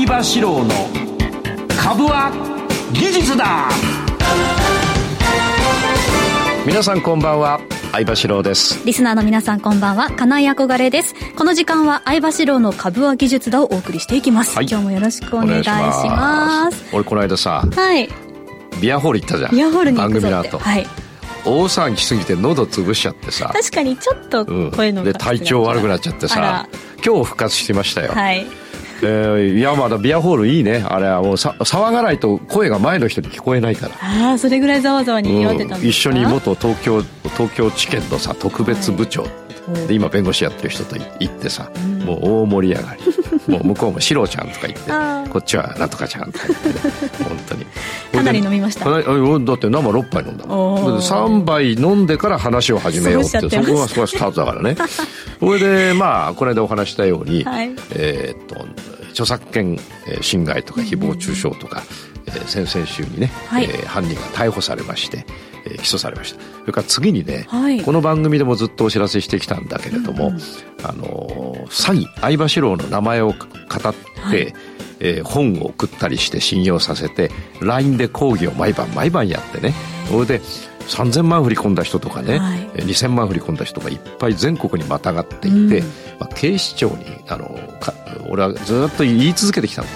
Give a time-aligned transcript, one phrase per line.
[0.00, 0.70] 相場志郎の
[1.78, 2.32] 株は
[2.94, 3.68] 技術だ。
[6.64, 7.60] 皆さんこんばんは。
[7.92, 8.82] 相場志郎です。
[8.86, 10.10] リスナーの皆さんこんばんは。
[10.12, 11.14] 金井憧れです。
[11.36, 16.82] この時間は相場志郎の株は技術だをお送りしていきます、はい、今日もよろしくお願いします。
[16.94, 18.08] 俺この間さはい。
[18.80, 19.50] ビアホール行ったじゃん。
[19.50, 20.58] ビアホールに番組の後。
[20.58, 20.86] はい。
[21.44, 23.50] 大騒ぎしすぎて喉潰しちゃってさ。
[23.52, 26.66] 確かにちょっと声の、うん、で体調悪くなっちゃってさ。
[27.04, 28.12] 今日復活してましたよ。
[28.12, 28.46] はい
[29.02, 30.84] えー、いやまだビアホールいいね。
[30.86, 33.94] あれはもうさ騒がないと声が前の人に聞こえないから。
[34.00, 39.50] ああそれぐらいざわざわに言われてたんですか、うん、一緒に元東京東京地検のさ特別部長、はい
[39.86, 43.02] で今弁護士やってる人と行ってさ、うん、もう大盛り上がり。
[43.46, 46.74] もう向こうも「シロちゃん」とか言ってこっちは「なんとかちゃん」とか言ってね。
[47.26, 47.66] 本当に。
[48.12, 48.88] かなり飲みました。
[48.88, 50.98] だって生6杯飲んだもん。
[50.98, 54.76] 3杯飲んでから話を始めようってそこがそこがスタートだからね。
[55.40, 58.66] それでまあこの間お話したように、はい、えー、っと
[59.20, 59.78] 著作権
[60.22, 61.82] 侵害とか誹謗中傷とか、
[62.26, 65.24] うん、えー、先々週にね、はい、えー、犯人が逮捕されまして
[65.62, 66.40] えー、起訴されました。
[66.40, 70.40] それから次にね、はい、この番組でもずっとお知らせしてきたんだけれども、うんうん、
[70.82, 73.50] あの詐欺相場志郎の名前を語って、
[74.20, 74.54] はい、
[75.00, 79.74] えー、本を送ったりして信用させて LINE で講義を毎晩毎晩やってね。
[80.08, 80.40] それで
[80.90, 85.86] 3000万振り込んだ人とかね、はい、2000万振り込んだ人がいっぱい全国にまたがっていて、うん、
[86.18, 87.56] まあ、警視庁にあの
[88.28, 89.88] 俺はずっと言い続けてきたの。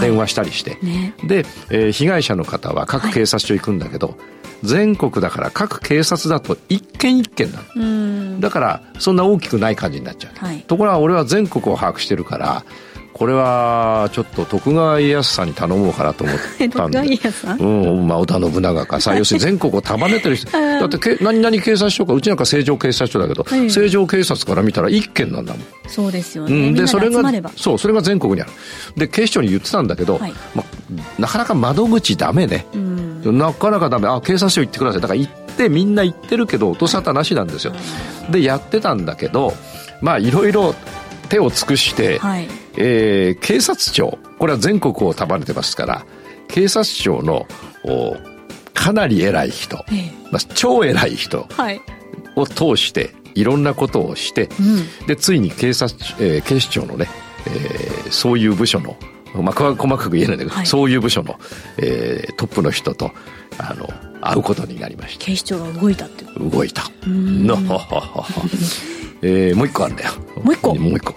[0.00, 4.16] 電話したりして、ね、で、えー、被害者の方は各警察署行くんだけど、はい
[4.62, 8.40] 全国だから各警察だと一件一件なの。
[8.40, 12.64] だからそんな大きくない感じになっちゃう、はい、ところが俺は全国を把握してるから
[13.12, 16.36] これはちょっと徳川家康さんに頼もうかなと思っ
[16.70, 16.98] たんで。
[17.58, 20.50] うん、まあ、織田信長かさ要するに全国を束ねてる人。
[20.52, 25.62] だってけ何々警察署かうちなんか成城警察署だけど、はい、成城警察から見たら一件なんだもん。
[25.88, 27.22] そうですよね、うん、でそれが
[27.56, 28.50] そうそれが全国にある。
[28.96, 33.38] で警視庁に言ってたんだけど、はい、まあ、なかなか窓口ダメね、うん。
[33.38, 34.08] なかなかダメ。
[34.08, 35.00] あ警察署行ってください。
[35.00, 37.72] だから行ってみんな行ってるけど音沙汰なしなんですよ。
[38.30, 39.54] でやってたんだけど
[40.00, 40.74] まあいろいろ
[41.32, 46.04] 手を尽くして、はい、えー、警察庁これは全国を束ねてますから
[46.48, 47.46] 警察庁の
[48.74, 51.48] かなり偉い人、ええ、まあ、超偉い人
[52.36, 54.50] を通していろんなことをして、
[55.00, 57.08] うん、でついに警察、えー、警視庁のね、
[57.46, 58.94] えー、そういう部署の
[59.34, 61.40] まあ、細かく言えないんだけど、はい、そういう部署の、
[61.78, 63.12] えー、トップの人と
[63.56, 63.88] あの
[64.20, 65.24] 会うことになりました。
[65.24, 66.82] 警視庁が動いたって動いた。
[67.06, 67.56] の
[69.22, 70.10] えー、もう一個あるんだよ。
[70.42, 70.74] もう一個。
[70.74, 71.14] もう一個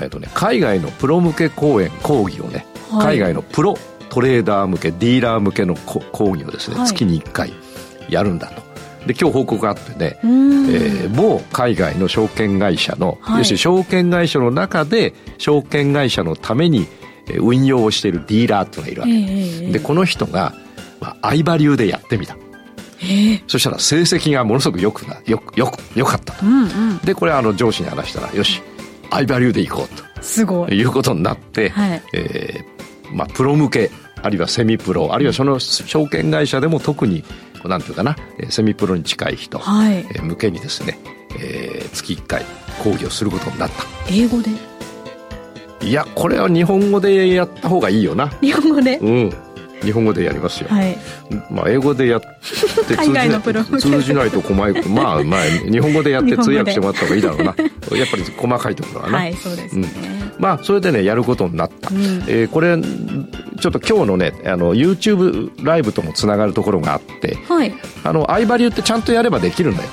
[0.00, 3.76] えっ、ー、とね海外のプロ向け講演講義をね、はい、海外のプロ
[4.08, 7.52] トレーダー向けディーラー向けの講義をですね、はい、月に1回
[8.08, 8.62] やるんだと。
[9.06, 16.86] で今日報告があってね、えー、某海外の証券会社の、はい、要するに証券会社の中で証券会社のために
[17.38, 20.54] 運用をしているディーラーっていうのがいるわけ、えー、でこの人が、
[21.00, 22.36] まあ、相場流でやってみた。
[23.00, 28.62] えー、そしたら成績がものすごくよくなよよくよかったと、うんうん、でこれあの上司に話したらよし
[29.14, 30.22] 相場流でいこうと。
[30.22, 30.72] すごい。
[30.78, 33.90] いうことになって、はい、えー、まあ、プロ向け
[34.22, 37.22] あるいはセミプロあるいはその証券会社でも特に
[37.64, 38.16] なんていうかな
[38.48, 40.98] セミプロに近い人、はい、向けにですね、
[41.38, 42.44] えー、月1回
[42.82, 43.84] 講義をすることになった。
[44.10, 44.50] 英語で？
[45.86, 48.28] いやこれは日本語でやった方がいいよな。
[48.40, 48.96] 日本語で？
[48.98, 49.32] うん
[49.84, 50.96] 日本語でやりますよ、はい、
[51.50, 54.88] まあ英語でやって海外のプロ通じないと困る。
[54.88, 55.40] まあまあ
[55.70, 57.44] 日本語でやって通訳してもらった方がいいだろうな。
[57.44, 57.56] やっ
[58.10, 59.18] ぱり細かいところはな。
[59.18, 59.88] はいそうですね、
[60.36, 69.88] うん、まあそれでねやることになった、うん、えー、これちょっと今日のねあの YouTube ライブともつながるところがあって、はい、あの相場流ってちゃんとやればできるんだよ。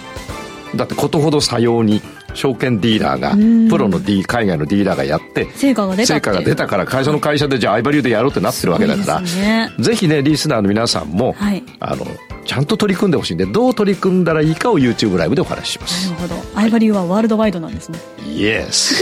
[0.75, 2.01] だってことほどさように
[2.33, 3.31] 証券ディーラーが
[3.69, 12.05] プロの、D、海外のディーラーがやって成果が出た成果が出たから会社の会社でじゃあ相場流でやろうってなってるわけだから、ね、ぜひねリスナーの皆さんも、はい、あの
[12.45, 16.09] ちゃんと取り組んでほしいんでどう取り組んだらいいかを YouTube ライブでお話しします。
[16.09, 16.41] なるほど。
[16.55, 17.99] 相場流はワールドワイドなんですね。
[18.25, 18.95] イエス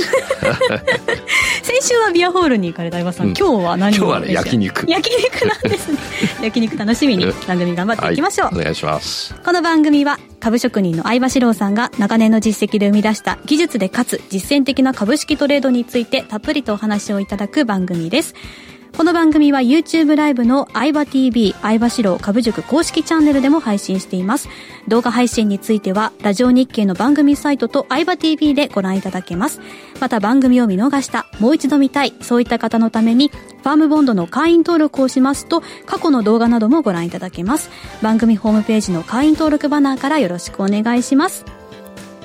[1.64, 3.98] 先週はビアホールに行かれた相葉さん、うん、今日は何を？
[3.98, 4.90] 今日はね焼肉。
[4.90, 5.98] 焼肉なんですね。
[6.42, 9.36] 焼肉楽しみに番組頑張っていきましょう、はい、お願いします。
[9.36, 18.36] この番組は株職人の相場志郎さんが長年の実績で生み出した技術でかつ実践的な株式トレードについてたっぷりとお話をいただく番組です
[18.96, 24.50] この番組は YouTube ライブの相葉 TV 相場志郎株塾公式チャンネルでも配信しています。
[24.88, 29.62] 動画配信についてはラジオ日経の番組サイトと相場 TV でご覧いただけます。
[30.02, 37.70] また番組を見逃した、もう一度見たい、そういった方のためにファームボンドの会員登録をしますと過去の動画などもご覧いただけます。
[38.02, 41.46] 番組ホームページの会員登録バナーからよろしくお願いします。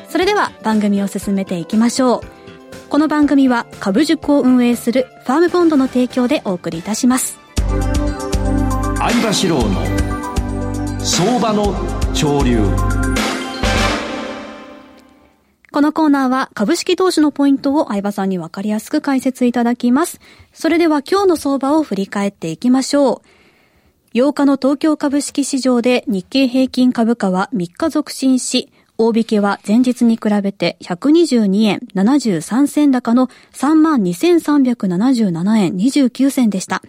[0.09, 2.34] それでは番組を進めていきましょう。
[2.95, 7.41] この番組は株塾を運営するファームボンドの提供でお送りいたします
[8.97, 11.75] 相場志郎の相場の
[12.15, 12.61] 潮流
[15.73, 20.21] このコーナーは株式投資のポイントを相葉さんにわかりやすく解説いただきます。
[20.53, 23.23] それでは今日の相場を振り返っていきましょ
[24.15, 24.17] う。
[24.17, 36.81] 8日の東京株式市場で日経平均株価は3日続伸し、大引けは前日に比べて122円73銭高の32,377円29銭でした。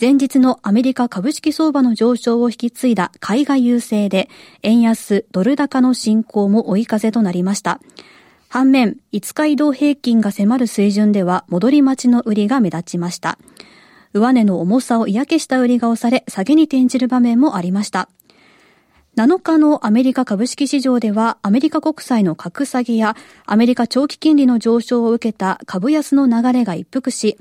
[0.00, 4.28] 前日のアメリカ株式相場の上昇を引き継いだ海外優勢で、
[4.62, 7.80] 円安ドル高の進行も追い風となりました。
[8.48, 13.38] 反面、5日移動平均が迫る水準では戻り待ちの売りが目立ちました。
[14.14, 18.08] 上値の重さを嫌気した売りが押され、下げに転じる場面もありました。
[19.16, 23.16] 7日のアメリカ株式市場ではアメリカ国債の格下げや
[23.46, 27.38] アメリカ長期金利の上昇を受けた株安の流れが一服し、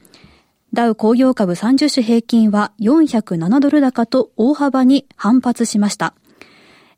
[0.72, 6.13] ダウ工業株30種平均は407ドル高と大幅に反発しました。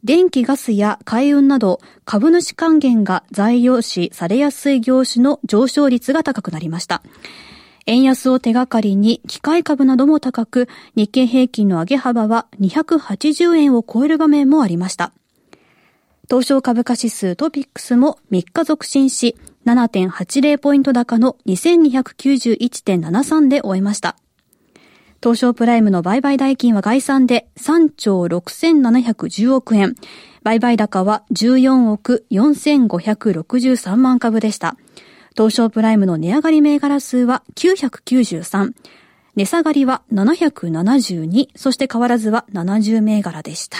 [0.03, 7.01] 電気ガスや海運など株主還元が材料視されやすい業種の上昇率が高くなりました。
[7.87, 15.13] 円安を手がかりに機械株なども高く、日経平均の上げ幅は280円を超える場面もありました。
[16.29, 24.17] 東証株価指数トピックスも3日続伸し、7.80ポイント高の2291.73で終えました。
[25.23, 29.95] 東証プライムの売買代金は概算で3兆6710億円。
[30.43, 34.75] 売買高は14億4563万株でした。
[35.37, 38.73] 東証プライムの値上がり銘柄数は993。
[39.35, 41.49] 値下がりは772。
[41.55, 43.77] そして変わらずは70銘柄でした。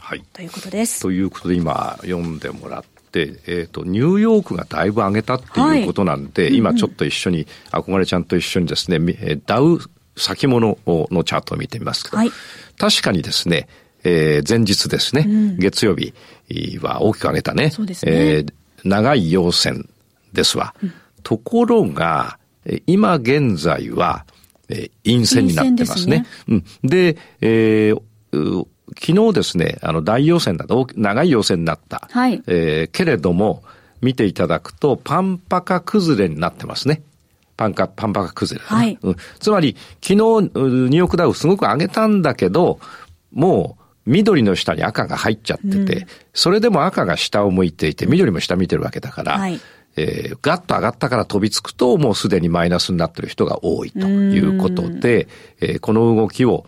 [0.00, 0.24] はい。
[0.32, 1.00] ということです。
[1.00, 8.98] ということで今読んでもらって、えっ、ー、と、ニューヨークがだいぶ上げたっていうことなんで、はい、今ちょっと一緒に、憧れちゃんと一緒にですね、
[9.46, 9.78] ダウ
[10.16, 12.30] 先物のチャートを見てみますけど、はい、
[12.76, 13.68] 確かにですね、
[14.02, 16.12] えー、前日ですね、うん、月曜日
[16.80, 17.70] は大きく上げたね。
[17.70, 18.12] そうですね。
[18.12, 18.52] えー、
[18.84, 19.88] 長い陽線
[20.36, 20.74] ですわ。
[20.82, 20.92] うん、
[21.22, 22.38] ところが、
[22.86, 24.24] 今現在は、
[24.68, 26.26] えー、陰線になってますね。
[26.44, 28.66] で、ねうん、でえー、
[29.00, 32.08] 昨日ですね、あの大陽線だと、長い陽線になった。
[32.10, 32.42] はい。
[32.46, 33.62] えー、けれども、
[34.00, 37.02] 見ていただくと、パンパカ崩れになってますね。
[37.56, 39.16] パンカ、パンパカ崩れ、ね、はい、うん。
[39.40, 42.78] つまり、昨日、ニューヨークダウすごく上げたんだけど、
[43.32, 49.60] もう、緑の下に赤が入っちゃってて、うん、それでも赤が下を向いていて、緑も下見てるわけだから、はい、
[49.96, 55.28] えー、ガッと上がったから飛びつくと、もうすでにマイナスになってる人が多いということで、
[55.60, 56.66] えー、この動きを、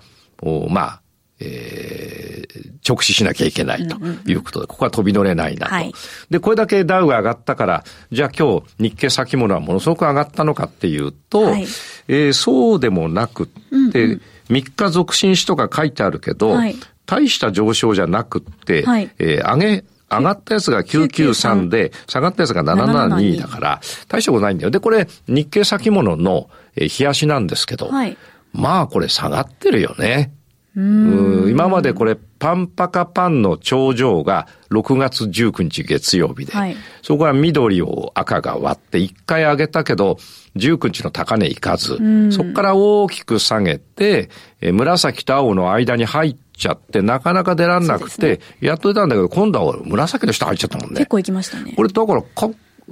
[0.69, 1.01] まあ、
[1.41, 3.97] えー、直視しなきゃいけないと
[4.29, 5.93] いうことで、ここは飛び乗れないなと、はい。
[6.31, 11.63] で、これだけダウが上がったから、じゃあ今日日経先物はものすごく上がったのかっていうと、はい、
[12.09, 16.75] えー、そうでもなくって、うんうん、3日続伸しとか書いてあるけど、はい、
[17.07, 24.71] 大した上昇じゃなくって、はい、えー、上げ、上がったやつが993で、下がったやつが772だから、大したことないんだよ。
[24.71, 28.17] で、これ、日経先物の、えー、冷やしなんですけど、はい、
[28.53, 30.33] まあこれ下がってるよね。
[30.79, 40.19] 今までこれ、パンパカパンの頂上が6月19日月曜日で、はい、そこは緑を赤が割って1回上げたけど、
[40.55, 41.99] 19日の高値いかず、
[42.31, 50.97] そこから大きく下げて、え紫と青の間に入っちゃって、なかなか出らんなくて、ね、やっと出たんだけど、今度は紫の下入っちゃったもんね。
[50.97, 51.73] 結構行きましたね。
[51.77, 52.51] これだからか、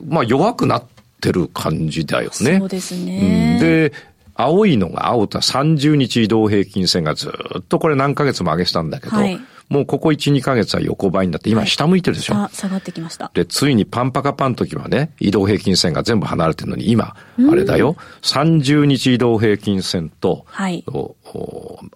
[0.08, 0.84] まあ弱くなっ
[1.20, 2.58] てる感じだよね。
[2.58, 3.58] そうですね。
[3.60, 3.92] うん、で、
[4.34, 13.30] 青いのが青と30日移動平均線がずっとこれ何ヶ月も上げしたんだけど、はい、もうここ1、2ヶ月は横ばいになって、今下向いてるでしょ、はい、下がってきました。
[13.32, 17.16] で、ついにパンパカパン時はね、移動平均線が全部離れてるのに、今、
[17.50, 20.84] あれだよ、30日移動平均線と、はい、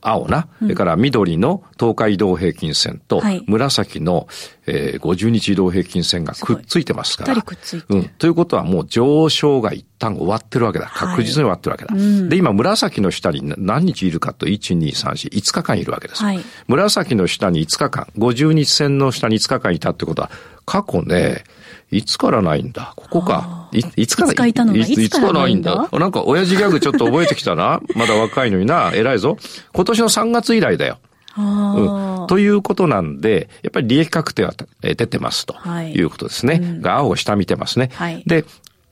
[0.00, 4.26] 青な、それから緑の東海移動平均線と、紫の、
[4.66, 7.40] えー、50日移動平均線がくっついてますから。
[7.42, 8.04] くっついてうん。
[8.18, 10.86] ということはもう上昇が一旦終わってるわけだ。
[10.86, 11.94] 確実に終わってるわけだ。
[11.94, 16.22] はい、で、今紫の下に何日いるかと、1、2、3、4、5日間いるわけです。
[16.22, 20.30] はい、紫の下に5日間、50日線の下に5日間いたってことは、
[20.66, 21.44] 過去ね、
[21.90, 22.92] いつからないんだ？
[22.96, 23.68] ここか。
[23.72, 25.88] いいつから、いつからないんだ？
[25.92, 27.80] なんか親父ギャグちょっと覚えてきたな。
[27.94, 28.92] まだ若いのにな。
[28.94, 29.36] 偉いぞ。
[29.72, 30.98] 今年の3月以来だよ。
[31.38, 35.54] うん、ということなんで、やっぱり利益確定は出てますと
[35.94, 36.54] いうことですね。
[36.54, 37.90] はいうん、が青を下見てますね。
[37.94, 38.44] はい、で、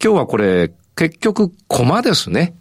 [0.03, 2.55] 今日はこれ、結局、コマですね。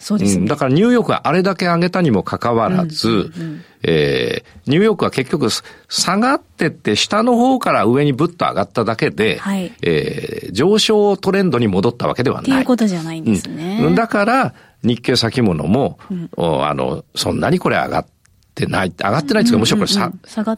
[0.00, 0.36] そうです。
[0.36, 5.48] ね、うん、だからニューヨークはあれだけ上げたにもかかわらず、うんうんうん、えー、ニューヨークは結局
[5.88, 12.42] 下がってって下の方から上にぶっと上がっただけで、はい、えー、上昇トレンドに戻ったわけではない。
[12.42, 13.80] っていうことじゃないんですね。
[13.84, 16.30] うん、だから、日経先物も、うん、
[16.64, 18.06] あの、そんなにこれ上がっ
[18.54, 20.10] てない、上がってないっていうか、むしろこれさ、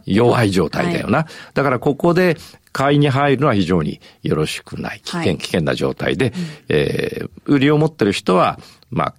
[0.06, 1.18] 弱い状態だよな。
[1.18, 2.36] はい、だからここで
[2.72, 5.00] 買いに入るのは非常によろしくない。
[5.04, 6.32] 危険、危険な状態で、うん、
[6.68, 8.58] えー、売りを持ってる人は、
[8.90, 9.14] まあ、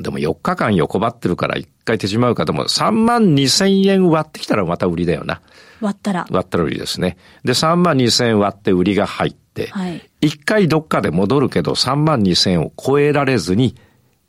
[0.00, 5.40] でも4日間横ばってるから1回手締まうかでも3万2千円割ってきたらまた売りだよな。
[5.80, 6.26] 割ったら。
[6.30, 7.16] 割ったら売りですね。
[7.44, 13.74] で、3万2千円割って売りが入って、はい、1回どっかで戻るけど3万2千円を超えられずに、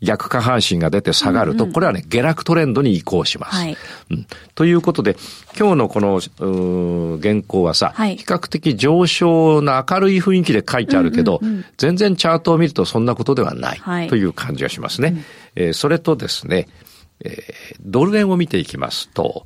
[0.03, 3.55] 逆下半身が出て下がると、これはね、下落トレンドに移行します。
[3.55, 3.77] はい、
[4.11, 5.15] うん、ということで、
[5.57, 15.09] 今日のこの、原稿はさ、はい、比較的上昇な明るい雰囲気で書いてあるけど、うんうんうん、全然チャートを見るとそんなことではない、という感じがしますね。
[15.09, 15.23] うん、
[15.55, 16.67] えー、それとですね、
[17.23, 19.45] えー、ドル円を見ていきますと、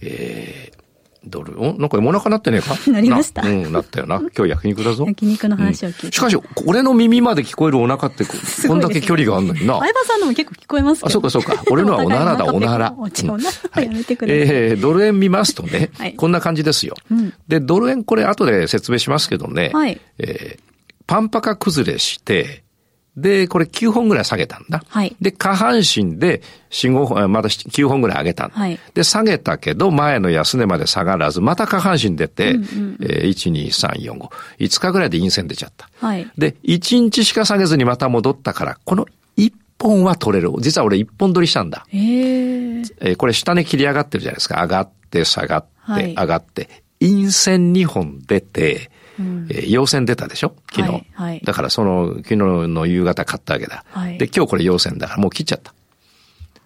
[0.00, 0.84] えー、
[1.26, 2.76] ドル、おなんかお腹なってねえか？
[2.90, 3.42] なりました。
[3.42, 4.20] うん、なったよな。
[4.36, 5.04] 今日焼肉だぞ。
[5.06, 6.06] 焼肉の話を聞いて。
[6.06, 9.78] うん、しかし、俺の耳まで聞こえるお腹ってこ、んだけ距離があるのにな。
[9.78, 11.62] 相葉さんのも結構聞こえますけど、あ、そうかそうか。
[11.70, 12.94] 俺のはおならだ、おなら。
[12.96, 13.38] おな
[13.74, 14.70] らやめてくれ。
[14.70, 16.94] えー、ドル円見ますとね、はい、こんな感じですよ。
[17.10, 20.60] うん、で、ドル円これ後で説明しますけどね、はい、えー、
[21.06, 22.63] パンパカ崩れして、
[23.16, 24.82] で、これ9本ぐらい下げたんだ。
[24.88, 25.14] はい。
[25.20, 28.78] で、下半身で4、5本、まだ9本ぐらい上げたはい。
[28.94, 34.28] で、下げたけど、前の安値まで下がらず、また下半身出て、うんうん、えー、1、2、3、4、5。
[34.58, 35.88] 5日ぐらいで陰線出ちゃった。
[36.00, 36.28] はい。
[36.36, 39.06] で、1日しか下げずにまた戻ったから、この
[39.36, 40.50] 1本は取れる。
[40.58, 41.86] 実は俺1本取りしたんだ。
[41.88, 44.60] へえー、これ下値切り上がってるじゃないですか。
[44.62, 46.68] 上がって下がって、はい、上がって。
[47.00, 50.54] 陰線2本出て、うん、えー、陽線出たでしょ？
[50.70, 53.84] 昨日、はいはい、だからその、昨日の夕方買ったわけだ。
[53.90, 55.74] はい、で、今日これ陽線だからもう切っちゃった。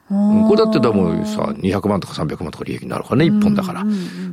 [0.09, 3.85] これだってでもさ、200万とか300万とか利益になるからね、1本だから。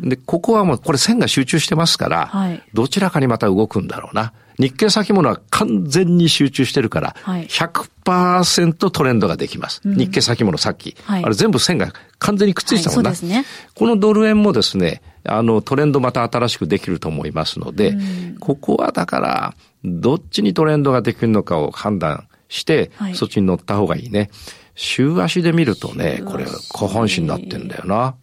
[0.02, 4.34] で、ここはもう、これ線が集中してますから、はい、どちらかにまた動くんだろうな。
[4.58, 9.82] 日経先物は完全に集中してるから、100%トレンドができます。
[9.84, 13.12] 日経先物さっき、はい、あれ全部線が完全にくっついてたもんな。
[13.12, 17.98] はいね、このドル円もですね、あのトレンドまた新しくできると思いますので、
[18.40, 24.30] ここはだから、どっちにトレンドができるのかを判断して、そっちに乗った方がいいね。
[24.76, 28.16] 週足で見るとね、これ、下半身になってんだよな。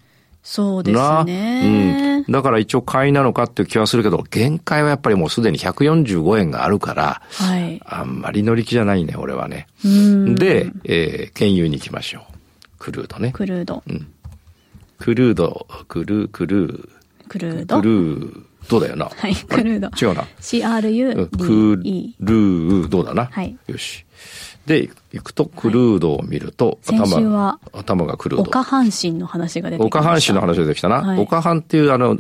[0.42, 2.24] そうですね。
[2.26, 2.32] うん。
[2.32, 7.80] だから一応買いなのかっていう気はするけど、限界はやっぱりもうすでに145円があるから、はい。
[7.84, 9.68] あんまり乗り気じゃないね、俺はね。
[9.84, 12.22] で、えー、原油に行きましょう。
[12.78, 13.30] クルードね。
[13.32, 13.82] クルード。
[13.86, 14.06] うん。
[14.98, 16.88] クルード、クルー、クルー。
[17.28, 17.80] クルード？
[17.80, 19.10] クルードだよな。
[19.16, 20.06] はい、クルード。
[20.06, 20.22] 違うな。
[20.40, 21.28] CRU。
[21.30, 21.76] ク
[22.20, 23.26] ルードだな。
[23.26, 23.56] はい。
[23.68, 24.04] よし。
[24.66, 28.48] で、行くとクルードを見ると、はい、頭頭がクルード。
[28.48, 29.98] 岡半身の話が出てきた。
[29.98, 31.02] 岡半身の話が出てきたな。
[31.02, 32.16] はい、岡半っていうあの、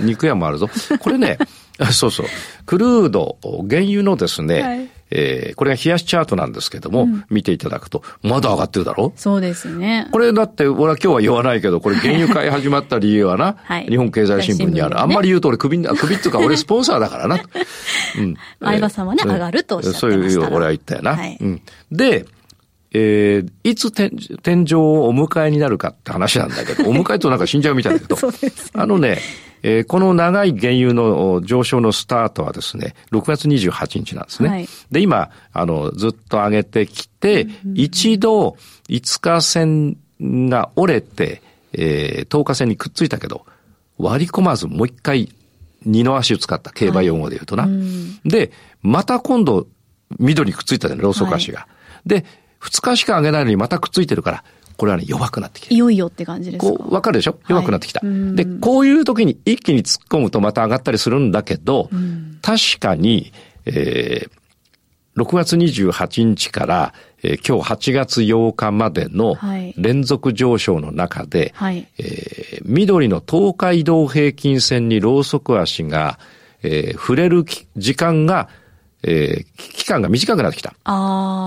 [0.00, 0.68] 肉屋もあるぞ。
[1.00, 1.38] これね、
[1.92, 2.26] そうそう。
[2.64, 3.36] クルード、
[3.68, 9.12] 原油のですね、はいえー、これが冷やしチャートなんですけども、うん、見ていただくと、まだ上がってるだろ？
[9.16, 10.08] そうですね。
[10.10, 14.94] これだって、俺は今日は言わないけど、これ原油買い始まった理由はな、 はい、日本経済新聞にある。
[14.94, 17.38] ね、あんまり言うと俺首、 首っていうか俺スポンサーだからな。
[18.18, 18.34] うん。
[18.60, 21.14] 相葉さんはね、上がるとおっしゃってましたそういう俺は言ったよな。
[21.16, 21.60] はい、うん。
[21.90, 22.24] で、
[22.94, 24.10] えー、いつ天
[24.42, 28.32] 天井をお迎えになるかって話なんだけど、お迎えとなんか死んじゃうみたいだけど、ね、
[28.74, 29.18] あのね、
[29.62, 34.48] えー、この長い原油の上昇のスタートはですね、6月28日なんですね。
[34.48, 38.56] はい、で、今、あの、ずっと上げてきて、一度
[38.88, 41.42] 5日線が折れて、
[41.72, 43.46] えー、10日線にくっついたけど、
[43.98, 45.32] 割り込まずもう一回
[45.84, 47.64] 二の足を使った競馬用語で言うとな。
[47.64, 48.50] はい、で、
[48.82, 49.66] また今度
[50.18, 51.60] 緑くっついたじゃない、ローソク足が。
[51.60, 51.68] は
[52.06, 52.24] い、で、
[52.58, 54.44] 二日しか上げないのにまたくっついてるから、
[54.76, 56.78] これはね、弱くなってきていよいよって感じですか？
[56.78, 57.38] こう、わかるでしょ？
[57.48, 61.90] 弱くなってきた、はい、で、こういう時に一気に突っ込むとまた上がったりするんだけど、
[62.42, 63.32] 確かに、
[63.66, 69.36] えー、6月28日から、えー、今日8月8日までの
[69.76, 76.18] 連続上昇の中で、はい、えー、緑の東海移動平均線にローソク足が、
[76.62, 77.44] えー、触れる
[77.76, 78.48] 時間が
[79.02, 80.74] えー、期間が短くなってきた。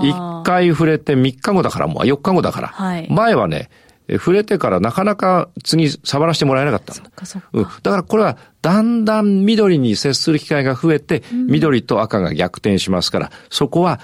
[0.02, 2.68] 一回触れて3日後だからもう4日後だから。
[2.68, 3.70] はい、前はね、
[4.08, 7.64] 触れてからなかなか次触らせてもらえなかったそっかそっか、うん。
[7.64, 14.00] だからこれはだんだん緑に接する機会が増えて、うん、緑と赤が逆転しますから、そこは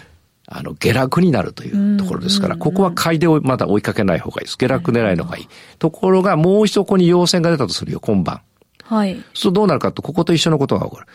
[0.47, 4.59] あの、下落になるというところですから、ここは買いでまだ追いかけない方がいいです。
[4.59, 5.49] 下落狙いの方がいい。
[5.79, 8.43] ところが、もう一度ここに陽線が出たとするよ、今晩。
[8.85, 9.23] はい。
[9.33, 11.07] そうどうなるかと、ここと一緒のことが起こる。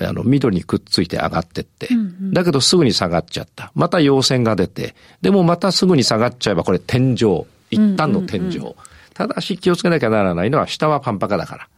[0.00, 3.72] あの、緑にくっついて上がってって、うんうん、だけどすぐに下がっちゃった。
[3.74, 7.44] また陽線が出て、でもまたすぐに下がっちゃえばこれ天井。
[7.70, 8.56] 一旦の天井。
[8.56, 8.74] うんうんうん、
[9.14, 11.68] ただし気をつけなきゃならないのは下はパンパカだから。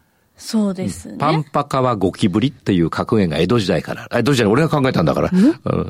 [0.41, 1.19] そうですね。
[1.19, 5.31] パンパカはゴキブリっていう格言が江戸時代から、江戸時代俺が考えたんだから、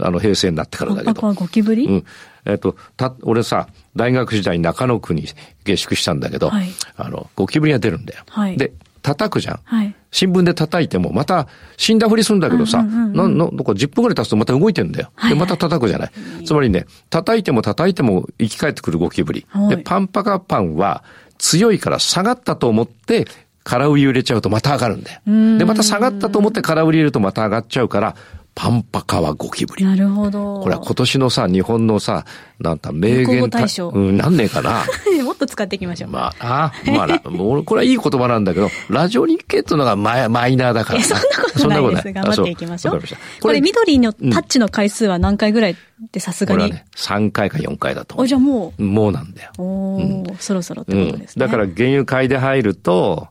[0.02, 1.06] あの平成になってからだけど。
[1.06, 1.86] パンパカはゴキブリ？
[1.86, 2.04] うん。
[2.44, 5.28] えっ、ー、と、た、俺さ、大学時代中野区に
[5.64, 8.24] 下宿したんだけど、はい、あの、ゴキブリが出るんだよ。
[8.28, 9.60] はい、で、叩くじゃん。
[9.64, 15.10] はい、新聞で叩いても、また死んだふりするんだけどさ、な、な、なんか10分くらい経つとまた動いてんだよ。
[15.28, 16.10] で、また叩くじゃない。
[16.44, 19.46] つまりね、叩いても叩いても生き返ってくるゴキブリ。
[19.48, 21.04] はい、で、パンパカパンは
[21.38, 23.26] 強いから下がったと思って、
[23.62, 25.20] 空売り入れちゃうとまた上がるんだよ。
[25.58, 28.16] で、また下がったと思って空売り入れるとまた上がっちゃうから、
[28.60, 29.86] パンパカはゴキブリ。
[29.86, 30.60] なるほど。
[30.60, 32.26] これは今年のさ、日本のさ、
[32.58, 33.88] なんた名言大賞。
[33.88, 34.84] うん、なんねえかな？
[35.24, 36.10] もっと使っていきましょう。
[36.10, 42.12] まあ、あ、まあ、もう、これはいい言葉なんだけど、ラジオ日経っていうのがマイマイナーだからそんなことないです。
[42.12, 43.02] 頑張っていきましょう。
[43.40, 45.76] これ、緑のタッチの回数は何回ぐらい
[46.12, 48.26] でさすがに、これはね、3回か4回だと思う。
[48.28, 48.82] じゃあもう。
[48.84, 49.52] もうなんだよ。
[49.56, 51.46] おうん、そろそろってことですね。
[51.46, 53.28] だから原油買いで入ると、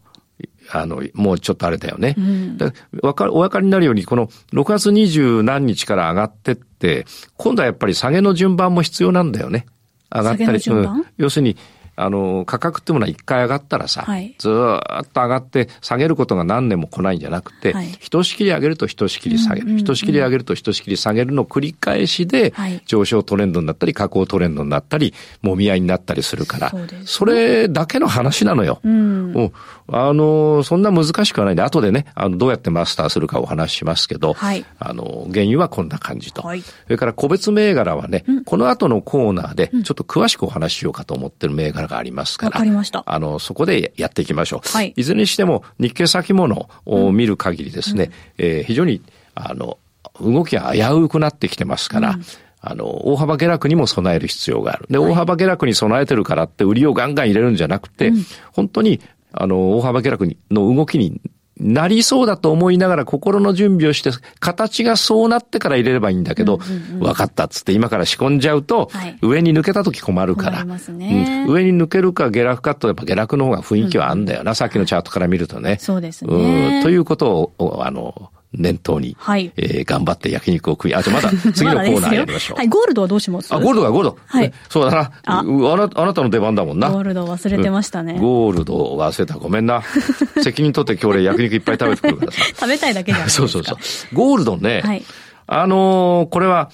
[0.71, 2.15] あの、もうちょっとあれだよね。
[2.17, 2.57] うん、
[3.01, 7.05] わかお分かりになるように、この6月20何日から上がってって、
[7.37, 9.65] 今度はやっぱり下げの順番も必要なんだよね。
[10.13, 11.57] 上がったり、うん、要するに、
[11.99, 26.73] あの、価格ってものは一回上がったらさ、はい、ずっと上がって下げることが何年も来ないんじゃなくて、はい、ひとしきり上げるとひとしきり下げる、ひとしきり上げるとひとしきり下げるの繰り返しで、はい、上昇トレンドになったり、下降トレンドになったり、もみ合いになったりするから、
[27.05, 28.79] そ、ね,、れだけの話なのよ。
[28.83, 29.51] うん、もう
[29.91, 36.41] あの、そんな難しくはないんで、後でね、あの、どうやってマスターするかお話ししますけど、はい、あの、原油はこんな感じと。
[36.41, 43.03] はい、それから個別銘柄はね、うん、この後のコーナーで、ちょっと詳しくお話ししようかと思ってる銘柄がありますから、りました。
[43.05, 44.69] あの、そこでやっていきましょう。
[44.69, 44.93] はい。
[44.95, 48.11] いずれにしても、日経先物を見る限りですね、うん、
[48.45, 49.01] えー、非常に、
[49.35, 49.77] あの、
[50.21, 52.23] 動きが危うくなってきてますから、うん
[52.61, 54.85] あの、大幅下落にも備える必要がある。
[54.89, 58.99] で、大幅下落に備えてるからって売りをガンガン入れるんじゃなくて、うん、本当に、
[59.31, 61.21] あの、大幅下落の動きに
[61.59, 68.89] なりそうだと思いながら心の準備をして、形がそうなってから入れればいいんだけど、分かったっつって今から仕込んじゃうと、
[69.21, 71.45] 上に抜けた時困るから、ね。
[71.47, 75.77] うん、上に抜けるか下落かとやっぱ下落の方が雰囲気はあるんだよな、うん、さっきのチャートから見るとね。
[75.79, 76.77] そうですね。
[76.77, 82.57] うん、ということを、あの、念頭に、はい、えー、頑張って焼肉を食い、あ、じゃまだ次の コーナーやりましょう。
[82.57, 83.53] はい、ゴールドはどうします？
[83.53, 84.17] あ、ゴールドはゴールド。
[84.25, 84.53] はい。
[84.69, 85.39] そうだなあ。
[85.39, 86.89] あな、あなたの出番だもんな。
[86.89, 88.13] ゴールド忘れてましたね。
[88.13, 89.35] うん、ゴールド忘れた。
[89.35, 89.83] ごめんな。
[90.41, 92.43] 責任取って今日俺焼肉いっぱい食べてくるからさ。
[92.45, 93.47] 食べたいだけじゃないですか。
[93.49, 94.15] そうそうそう。
[94.15, 94.81] ゴールドね。
[94.83, 95.03] はい。
[95.45, 96.71] あのー、これは、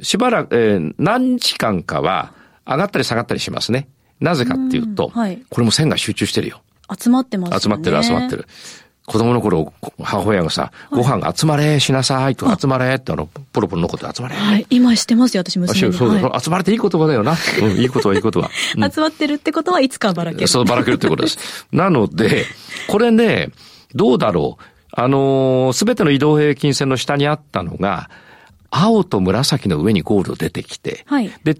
[0.00, 2.32] しばらく、えー、何日間かは
[2.66, 3.88] 上がったり下がったりしますね。
[4.20, 6.62] なぜかっていうと、はい、これも線が集中してるよ。
[7.00, 7.60] 集まってますね。
[7.60, 8.46] 集まってる、集まってる。
[9.06, 14.36] 子供の頃、母親がさ、ご飯集まれ、しなさいと、集まれってあの、ポロポロ残って集まれ。
[14.36, 15.92] はい、今してますよ、私娘に。
[15.92, 17.34] そう、はい、集まれっていい言葉だよな。
[17.60, 18.50] うん、いいことはいいことは。
[18.78, 20.48] うん、集まってるってことはいつかばらける。
[20.48, 21.66] そう、ばらけるってことです。
[21.72, 22.46] なので、
[22.86, 23.50] これね、
[23.94, 24.64] どうだろう。
[24.94, 28.08] あのす、べての移動平均線の下にあったのが、
[28.70, 31.56] 青と紫の上にゴールド出てきて、はい、で、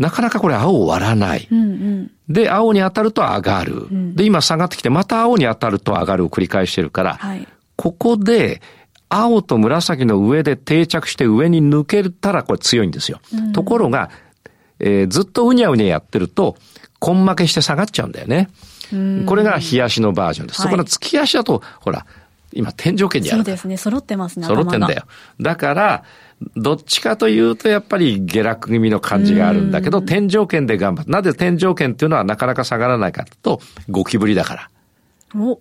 [0.00, 1.46] なかなかこれ青を割らない。
[1.50, 4.16] うんうん、で、青に当たると上がる、うん。
[4.16, 8.62] で、今下がってきて、また青に当たると上がるを繰り返してるから、はい、ここで、
[9.10, 13.20] 青と紫の上で定着して上に抜けたらこれ強いんですよ。
[13.34, 14.10] うん、ところが、
[14.78, 16.56] えー、ずっとうにゃうにゃやってると、
[17.06, 18.48] 根負けして下がっちゃうんだよね。
[19.26, 20.62] これが日足のバージョンです。
[20.62, 22.06] はい、そこの月足だと、ほら、
[22.52, 23.38] 今天井圏にある。
[23.38, 23.76] そうですね。
[23.76, 24.46] 揃ってますね。
[24.46, 25.04] 揃ってんだよ。
[25.40, 26.04] だから、
[26.56, 31.10] どっちかというとやっぱり下落気味の感じがあるんだけど、天井圏で頑張って。
[31.10, 34.70] なぜ天井圏っていうのはなかなか下がらないかと、ゴキブリだから。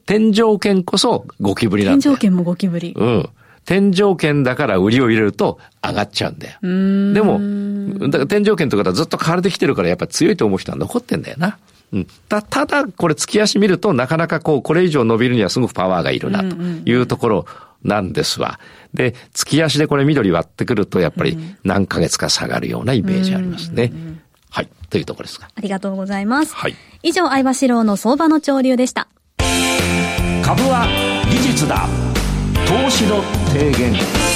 [0.05, 2.15] 天井圏こそゴキブリなんだよ。
[2.15, 2.93] 天井圏もゴキブリ。
[2.97, 3.29] うん。
[3.65, 6.59] 天井圏だから売りを入れると上がっちゃうんだよ。
[7.13, 11.59] でも、だから天井圏とかずっと買われてきてるからやっぱり強いと思う人は残ってんだよな。
[11.91, 17.45] うん、たただ、これ月足見るとなかなかこう、これ以上伸びるにはすごくパワーがいるなというところ
[17.83, 18.59] なんですわ。
[18.93, 23.91] で、月足でこれ緑割ってくると、やっぱり何ヶ月か下がるようなイメージありますね。
[24.49, 24.69] はい。
[24.89, 25.49] というところですか。
[25.55, 26.55] ありがとうございます。
[26.55, 26.75] はい。
[27.03, 29.07] 以上、相場志郎の相場の潮流でした。
[30.43, 30.87] 株は
[31.29, 31.87] 技術だ。
[32.67, 34.28] 投資の提言。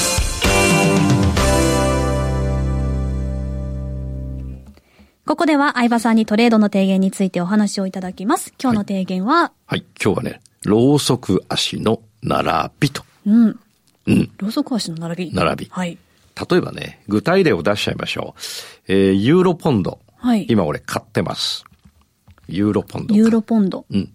[5.25, 8.53] ここでは相場さんにトレードの提言についてお話をいただきます。
[8.61, 13.03] 今日の提言は、はい、はい、今日はね、ロウソク足の並びと。
[13.25, 13.59] うん。
[14.05, 14.31] うん。
[14.37, 15.33] ロウソク足の並び。
[15.33, 15.67] 並び。
[15.71, 15.97] はい。
[16.51, 18.41] 例えばね、具体例を出しちゃいましょう。
[18.89, 19.99] えー、ユーロポンド。
[20.17, 20.45] はい。
[20.49, 21.63] 今俺買ってます。
[22.49, 23.15] ユーロポンド。
[23.15, 23.85] ユーロポンド。
[23.89, 24.09] うん。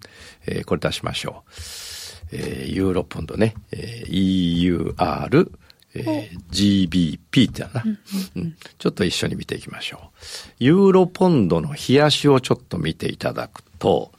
[0.47, 1.51] えー、これ出しましょう。
[2.33, 5.51] えー、ユーロポンドね、えー、EUR、
[5.95, 7.99] えー、GBP ってやな、うん
[8.37, 10.17] うん、ちょっと一緒に見ていきましょう。
[10.59, 14.13] ユーロポンドの日足をちょっと見ていただくと、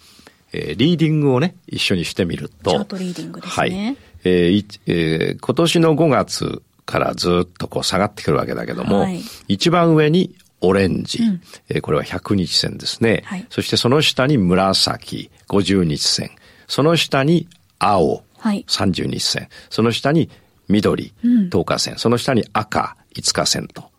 [0.51, 2.71] えー、リーディングをね、一緒にしてみると。
[2.71, 3.55] チャートリーディングですね。
[3.55, 3.97] はい。
[4.23, 13.45] えーえー、今年の5月からずっとこう下がってくるわけだけども、はい、一番上にオレンジ、うん、えー、これは100日線ですね、はい。
[13.49, 16.31] そしてその下に紫、50日線。
[16.67, 19.49] その下に青、はい、30日線。
[19.69, 20.29] その下に
[20.69, 21.97] 緑、10日線。
[21.97, 23.89] その下に赤、5日線と。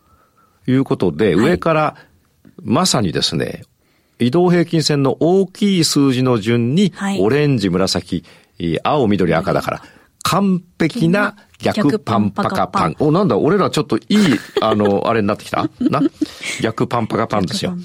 [0.67, 1.95] いうことで、上から
[2.63, 3.63] まさにですね、
[4.19, 8.23] 移動平均線の大きい数字の順に、オレンジ、紫、
[8.83, 9.83] 青、緑、赤だから、
[10.31, 12.95] 完璧な逆パンパカパン。
[12.99, 14.17] お、なんだ、俺らちょっといい、
[14.61, 15.69] あの、あれになってきた？
[15.81, 16.01] な？
[16.61, 17.75] 逆パンパカパンですよ。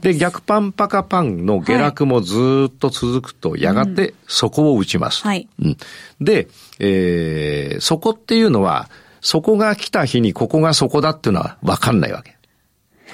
[0.00, 5.22] で逆パンパカパンの下落もずっと続くと、やがて底を打ちます。
[5.24, 5.46] はい。
[5.62, 5.76] うん、
[6.22, 8.88] で、えー、底っていうのは、
[9.20, 12.34] 底が来た日にここが底だっていうのはわかんないわけ。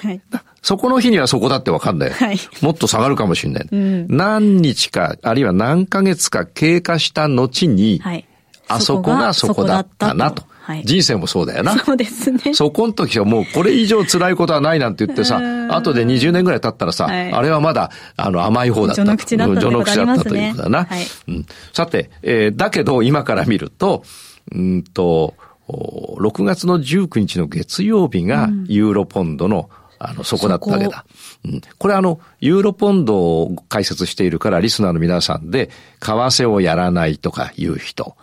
[0.01, 0.21] はい。
[0.61, 2.09] そこの日にはそこだってわかんない。
[2.09, 2.39] はい。
[2.61, 3.67] もっと下がるかもしれない。
[3.69, 8.25] うん、何日か、あるいは何ヶ月か経過した後に、はい。
[8.67, 10.43] あそこがそこだったなと。
[10.67, 11.77] はい、人生もそうだよな。
[11.79, 12.53] そうですね。
[12.53, 19.03] そこの時はもうこれ以上辛いことはないなんて言ってさ、後で20年ぐらい経ったらさ、はい、あれはまだあの甘い方だった。
[19.05, 20.83] 序の口だった序の口だったということだな。
[20.83, 24.03] はい、うん、さて、えー、だけど今から見ると、
[24.51, 25.35] うんと、
[25.69, 29.69] 6月の19日の月曜日がユーロポンドの、
[29.99, 31.05] あの、そこだったわけだ。
[31.45, 38.15] うん、これあの、ユーロポンドを解説しているから、リスナーの皆さんで、為替をやらないとかいう人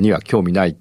[0.00, 0.76] には興味ない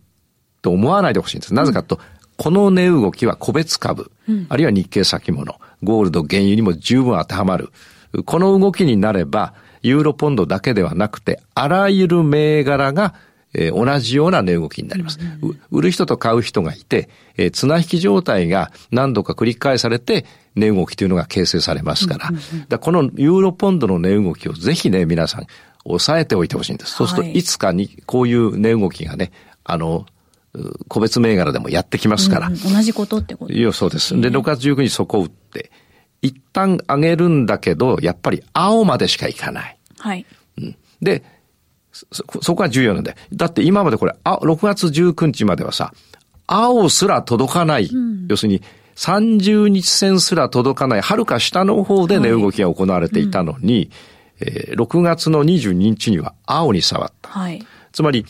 [0.62, 1.54] と思わないでほしいんです。
[1.54, 2.02] なぜかと、うん、
[2.38, 7.70] この値動きは個別株、うん、あるいは日経先物、ゴールド、原油にも十分当てはまる。
[8.26, 13.16] この動きになれば、ユーロポンドだけではなくて、あらゆる銘柄が
[13.54, 15.20] えー、同じような値動きになります。
[15.42, 25.48] うん、売る人と買う人がいて、えー、綱引き状態が何度か繰り返されて、値動きというのが形成されますから、うんうんうん、だこのユーロポンドの値動きをぜひね、皆さん、
[25.84, 26.94] 抑えておいてほしいんです。
[26.94, 29.32] そうすると、いつかにこういう値動きがね、
[29.64, 30.06] あの、
[30.88, 32.48] 個別銘柄でもやってきますから。
[32.48, 33.72] うん、同じことってことですね。
[33.72, 34.20] そうです。
[34.20, 35.72] で、6月19日そこを打って、
[36.22, 39.78] 一旦上げるんだけど、やっぱり青までしかいかない。
[39.98, 40.26] はい。
[40.58, 41.24] うん、で、
[41.92, 43.18] そ、そこが重要なんだよ。
[43.34, 45.94] だって今までこれ、あ、6月19日まではさ、
[46.48, 47.86] 青すら届かない。
[47.86, 48.62] うん、要するに、
[48.96, 53.90] 30日線すら届かない、はるか下の方で値動きが行われていたのに、はいうん、
[54.42, 57.30] えー、6月の22日には青に触った。
[57.30, 58.26] はい、つまり、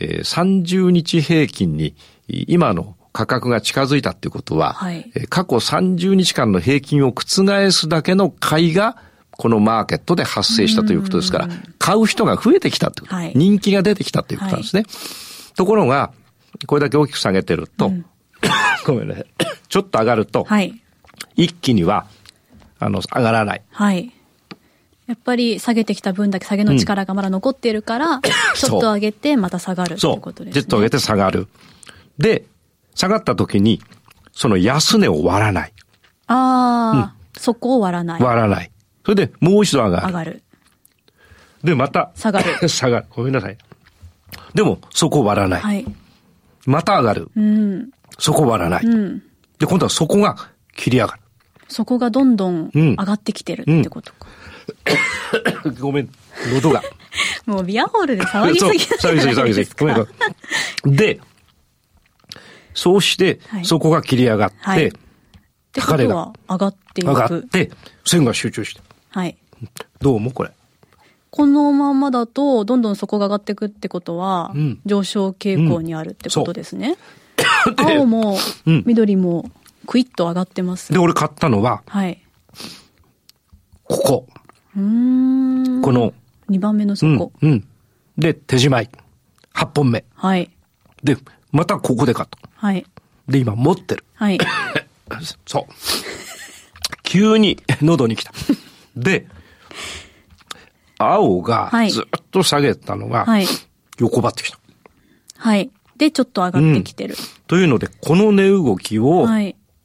[0.00, 1.94] えー、30日平均に
[2.28, 8.96] 今の価格が近づいたっていうことは、はい、過去30日間の平均を覆すだけの買いが
[9.36, 14.82] このマーケットで発生したということですから、買う人が増えてきたってこと、はい、人気が出てきたということなんですね。
[14.82, 16.12] はい、ところが、
[16.66, 18.04] これだけ大きく下げてると、うん、
[18.86, 19.24] ごめんね、
[19.68, 20.80] ちょっと上がると、はい、
[21.36, 22.06] 一気には、
[22.78, 23.62] あの、上がらない。
[23.70, 24.12] はい。
[25.06, 28.20] やっぱり下げてきた分だけ下げの力がまだ残っているから、 うん、
[28.54, 30.62] ちょっと上げてまた下がるということですね。
[30.62, 31.48] ちょっと上げて下がる。
[32.18, 32.46] で、
[32.94, 33.82] 下がった時に、
[34.32, 35.72] その安値を割らない。
[36.26, 38.22] ああ、うん、そこを割らない。
[38.22, 38.70] 割らない。
[39.04, 40.06] それでもう一度上がる。
[40.06, 40.42] 上がる。
[41.62, 42.10] で、また。
[42.14, 42.68] 下がる。
[42.68, 43.06] 下がる。
[43.10, 43.58] ごめんなさい。
[44.54, 45.60] でも、そこ割らない。
[45.60, 45.84] はい。
[46.66, 47.30] また上がる。
[47.36, 47.90] うん。
[48.18, 48.84] そこ割らない。
[48.84, 49.22] うん。
[49.58, 50.36] で、今度はそこが
[50.76, 51.20] 切り上がる。
[51.68, 54.28] そこがどんどん上がってきてるってことか。
[55.64, 56.08] うん、 ごめん、
[56.54, 56.82] 喉が。
[57.46, 59.70] もうビアホールで騒ぎすぎ 騒ぎすぎ、騒ぎすぎ。
[59.78, 60.06] ごめん、ご
[60.86, 60.96] めん。
[60.96, 61.20] で、
[62.74, 64.92] そうして、そこが切り上がって、はい、
[65.72, 67.08] 高値が上がっていく。
[67.08, 67.70] 上がって、
[68.04, 68.80] 線が集中して。
[69.14, 69.36] はい。
[70.00, 70.50] どう思うこれ。
[71.30, 76.96] このままだと、どんどん底が上がっていくってことは、うん、上昇傾向にあるってことですね。
[77.78, 79.48] うん、青も、緑も、
[79.86, 80.92] クイッと上がってます。
[80.92, 82.20] で、俺買ったのは、はい。
[83.84, 84.26] ここ。
[84.76, 85.80] うん。
[85.80, 86.12] この、
[86.50, 87.50] 2番目の底、うん。
[87.52, 87.68] うん。
[88.18, 88.90] で、手締まい。
[89.54, 90.04] 8本目。
[90.16, 90.50] はい。
[91.04, 91.16] で、
[91.52, 92.38] またここで買った。
[92.56, 92.84] はい。
[93.28, 94.04] で、今持ってる。
[94.14, 94.40] はい。
[95.46, 95.72] そう。
[97.04, 98.32] 急に喉に来た。
[98.96, 99.26] で、
[100.98, 103.26] 青がずっと下げたのが、
[103.98, 104.58] 横ばってきた。
[105.36, 105.70] はい。
[105.96, 107.14] で、ちょっと上がってきてる。
[107.18, 109.26] うん、というので、この値動きを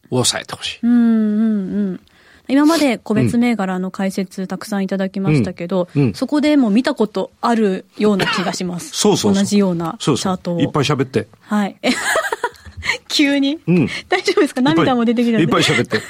[0.09, 0.79] 抑えてほしい。
[0.83, 1.99] うんうんうん。
[2.47, 8.89] 今まで個別銘柄の解説たくさんいただきましたけど、うんうん、そこでも見たことあるような気がします。
[8.97, 10.59] そうそう同じようなチャートを。
[10.59, 11.27] いっぱい喋って。
[11.41, 11.77] はい。
[13.07, 14.61] 急に、うん、大丈夫ですか？
[14.61, 16.01] 涙も出てきたいっぱい喋って。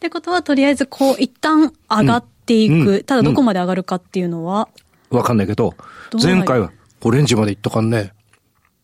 [0.00, 2.74] ってことは、とりあえず、こう、一旦上がっていく。
[2.74, 4.70] うん、ただ、どこまで上がるかっていうのは、
[5.10, 5.74] わかんないけど、
[6.22, 8.14] 前回は、オレンジまで行ったかんね。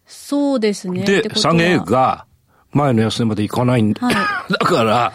[0.07, 1.05] そうですね。
[1.05, 2.27] で、下げが、
[2.71, 4.07] 前の安値まで行かないんだ。
[4.07, 4.15] はい、
[4.53, 5.15] だから、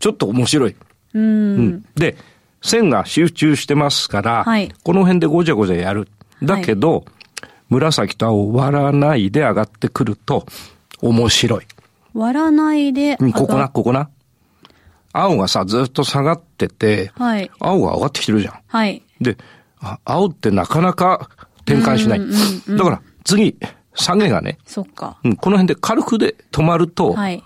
[0.00, 0.74] ちょっと面白い。
[1.14, 1.26] うん,、う
[1.60, 1.84] ん。
[1.94, 2.16] で、
[2.60, 6.08] 線が集中してますから、はい、この辺でごちゃごちゃやる。
[6.42, 7.04] だけど、はい、
[7.68, 10.44] 紫と青割らないで上がってくると、
[11.00, 11.66] 面白い。
[12.14, 14.10] 割らないでうん、ここな、ここな。
[15.12, 18.54] 青がさ、ずっと下がってて、はい、青が上がってきてるじゃん。
[18.66, 19.02] はい。
[19.20, 19.36] で、
[20.04, 21.28] 青ってなかなか
[21.66, 22.18] 転換しない。
[22.18, 23.56] うんうんうん、だから、次、
[23.94, 25.18] 下げがね、そっか。
[25.22, 27.42] うん、この辺で軽くで止まると、はい、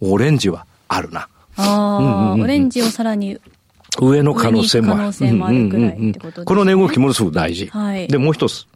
[0.00, 1.28] オレンジはあるな。
[1.56, 3.38] ああ、うんうんうん、オレンジをさらに
[4.00, 4.98] 上の可能性もある。
[4.98, 6.44] 可能性もあるぐらいってことですね。
[6.46, 7.66] この値動きものすごく大事。
[7.66, 8.08] はい。
[8.08, 8.66] で、もう一つ。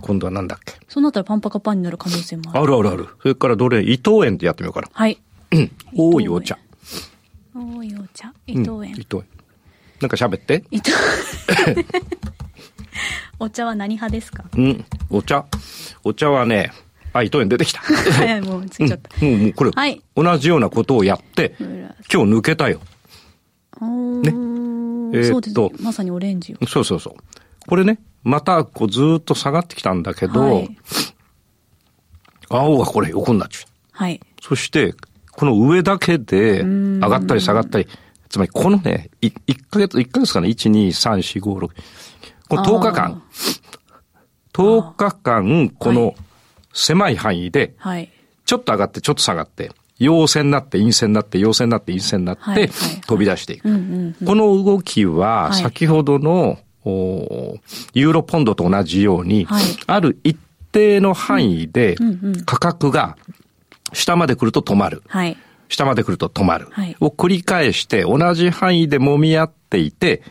[0.00, 0.74] 今度は何だっけ？
[0.88, 2.62] そうなったらパンパカパンになる可能性もある。
[2.62, 3.08] あるあるある。
[3.20, 3.82] それからどれ？
[3.82, 4.88] 伊藤園ってやってみようかな。
[4.92, 5.20] はい。
[5.94, 6.58] 多いお茶。
[7.54, 8.32] 多いお茶。
[8.46, 8.90] 伊藤園。
[8.92, 9.24] 伊藤園。
[10.00, 10.64] なんか喋って。
[10.70, 10.92] 伊藤
[13.38, 14.44] お茶は何派ですか？
[14.56, 14.84] うん。
[15.10, 15.44] お茶
[16.04, 16.72] お茶はね、
[17.12, 17.80] あ、伊藤園出てきた。
[17.80, 19.10] はい、もうついちゃった。
[19.20, 22.78] うん、もう、もうこれ、はい、同じようなことをやって、今日抜けたよ。
[23.80, 24.30] ね。
[25.14, 27.14] えー、っと、まさにオレンジそうそうそう。
[27.66, 30.76] これね、またこうずっと下がってきたんだけど、はい、
[32.48, 33.70] 青がこれ横になっちゃう。
[33.92, 34.20] はい。
[34.40, 34.94] そして、
[35.32, 37.88] この上だけで上がったり下がったり、
[38.28, 39.32] つまりこのね、1
[39.70, 41.70] ヶ月、1ヶ月かな ?1、2、3、4、5、6。
[42.48, 43.22] この10日間。
[44.52, 46.14] 10日間、この
[46.72, 47.74] 狭い範囲で、
[48.44, 52.70] ちょっと上がってちょっと下がって、陽線になって陰線になって陽線になって陰線になって
[53.06, 53.68] 飛び出していく。
[54.24, 59.46] この動きは先ほどの、ユーロポンドと同じように、
[59.86, 60.36] ある一
[60.72, 61.96] 定の範囲で
[62.44, 63.16] 価格が
[63.92, 65.02] 下まで来ると止まる。
[65.68, 66.68] 下まで来ると止まる。
[67.00, 70.22] を繰り返して同じ範囲で揉み合っていて、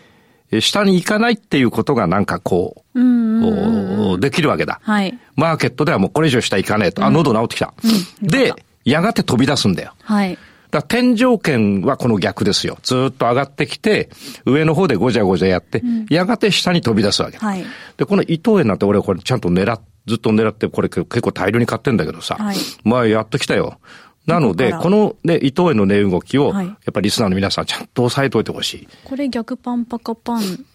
[0.60, 4.80] 下に行かないっていうことがなんかこう、できるわけだ。
[4.84, 7.06] はい、マーケットではもうこれ以上下行かねえと。
[7.06, 7.74] あ、喉治ってきた。
[8.22, 9.94] うん、で、やがて飛び出すんだよ。
[10.04, 10.38] はい。
[10.72, 12.78] だ天井圏はこの逆ですよ。
[12.82, 14.10] ずっと上がってきて、
[14.46, 17.38] 上の方でごじゃごじゃやって、うん、やがて下に飛び出すわけ。
[17.38, 17.66] はい。
[17.98, 22.36] で、この伊藤園なんて俺これちゃんと狙っ、ずっと狙ってこれ結構大量に買ってんだけどさ。
[22.36, 22.58] はい。
[22.84, 23.80] まあやってきたよ。
[24.26, 28.88] なので、このね、伊藤園の値動きを、やっぱりリスナーの皆さんちゃんと押さえといてほしい。
[29.04, 30.66] これ逆パンパカパン。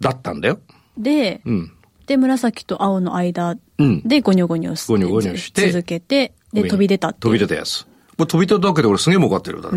[0.00, 0.60] だったんだよ。
[0.96, 1.72] で、うん。
[2.06, 3.56] で、紫と青の間
[4.04, 7.84] でゴニョゴニョして、ゴニョゴニョして、続けて、で、飛び出た飛び出たやつ。
[7.84, 7.88] こ
[8.20, 9.70] れ飛び出ただけで俺すげえ儲かってるだ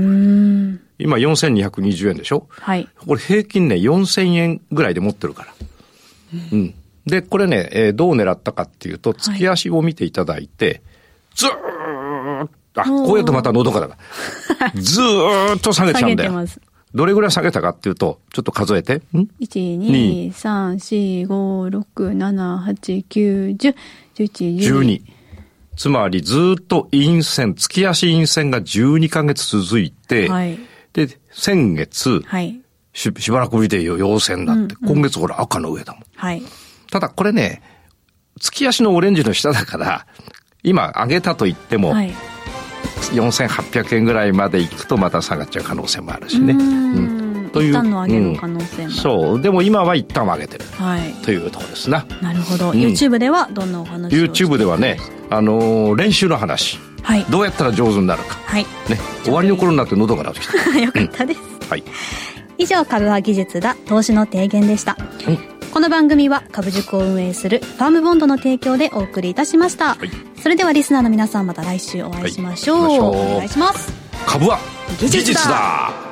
[1.00, 2.48] 今4220円でしょ？
[2.52, 2.88] はい。
[2.98, 5.54] これ平均ね、4000円ぐらいで持ってるから。
[6.52, 6.76] うん。
[7.08, 10.82] で、これね、えー、どう狙ったかっていうと、月足を見ていただいて、はい、
[11.36, 13.98] ずーっと、あ、こうやってまた喉からだ。
[14.76, 16.46] ずーっと下げちゃうんだよ。
[16.94, 18.96] どれぐらい下げたかっていうと、ちょっと数えて。
[18.96, 23.76] ん ?1、2、3、4、5、6、7、8、9、10、
[24.16, 25.02] 11、12。
[25.76, 30.58] つまりずっと陰線、月足陰線が12ヶ月続いて、はい、
[30.94, 32.60] で、先月、はい、
[32.94, 36.04] ししばらくぶりで陽線になって、うんうん、今月ほら赤の上だもん。
[36.16, 36.42] はい、
[36.92, 37.62] ただこれね、
[38.40, 40.06] 月足のオレンジの下だから、
[40.64, 42.14] 今上げたと言っても、はい、
[43.12, 46.54] 4800円ぐらいまで行くとまた下がっちゃう可能性もあるしね。
[46.54, 47.70] うんという。
[47.70, 49.42] 一旦の上げる可能性も、うん、そう。
[49.42, 50.66] でも今は一旦上げてる。
[50.78, 51.14] はい。
[51.24, 52.06] というところですな。
[52.22, 52.72] なるほど。
[52.72, 56.80] うん、YouTube ではどんなお話を ?YouTube ではね、あのー、練習の話。
[57.02, 57.24] はい。
[57.26, 58.36] どうやったら上手になるか。
[58.36, 58.64] はい。
[58.90, 58.98] ね。
[59.24, 60.54] 終わりの頃になって喉が鳴ってきた。
[60.80, 61.40] よかったです。
[61.40, 61.84] うん、はい。
[62.58, 64.98] 以上、株は技術だ、投資の提言でした。
[65.78, 69.94] この番組は株塾を運営するファームボンドの提供でお送りいたしました。
[69.94, 70.10] はい、
[70.42, 72.82] それではリスナーの皆さんまた来週お会いしましょう。
[72.82, 73.94] はい、お願いします。
[74.26, 74.58] 株は
[75.00, 76.07] 技術だ